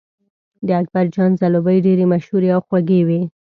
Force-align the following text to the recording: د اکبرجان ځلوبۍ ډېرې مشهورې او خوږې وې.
د 0.67 0.69
اکبرجان 0.81 1.31
ځلوبۍ 1.39 1.77
ډېرې 1.85 2.05
مشهورې 2.13 2.49
او 2.55 2.61
خوږې 2.67 3.01
وې. 3.07 3.21